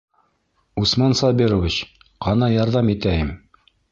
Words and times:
Усман 0.83 1.13
Сабирович, 1.19 1.77
ҡана 2.27 2.51
ярҙам 2.57 2.93
итәйем! 2.97 3.33